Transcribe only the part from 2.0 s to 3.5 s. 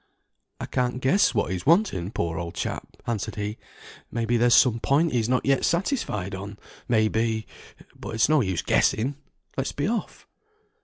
poor old chap," answered